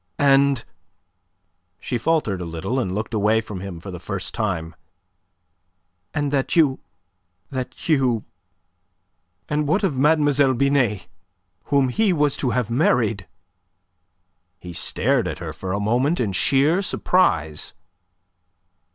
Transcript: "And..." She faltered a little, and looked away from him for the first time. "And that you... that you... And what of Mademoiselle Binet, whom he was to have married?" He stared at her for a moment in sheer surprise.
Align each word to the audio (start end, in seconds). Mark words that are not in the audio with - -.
"And..." 0.17 0.65
She 1.79 1.99
faltered 1.99 2.41
a 2.41 2.45
little, 2.45 2.79
and 2.79 2.95
looked 2.95 3.13
away 3.13 3.39
from 3.39 3.59
him 3.59 3.79
for 3.79 3.91
the 3.91 3.99
first 3.99 4.33
time. 4.33 4.73
"And 6.11 6.31
that 6.31 6.55
you... 6.55 6.79
that 7.51 7.87
you... 7.87 8.25
And 9.47 9.67
what 9.67 9.83
of 9.83 9.95
Mademoiselle 9.95 10.55
Binet, 10.55 11.07
whom 11.65 11.89
he 11.89 12.13
was 12.13 12.35
to 12.37 12.49
have 12.49 12.71
married?" 12.71 13.27
He 14.59 14.73
stared 14.73 15.27
at 15.27 15.37
her 15.37 15.53
for 15.53 15.71
a 15.71 15.79
moment 15.79 16.19
in 16.19 16.31
sheer 16.31 16.81
surprise. 16.81 17.73